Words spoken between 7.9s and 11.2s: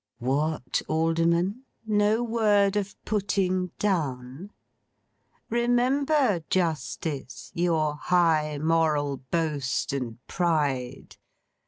high moral boast and pride.